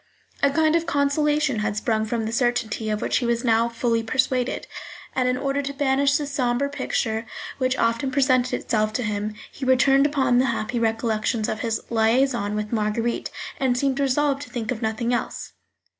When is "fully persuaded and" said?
3.69-5.29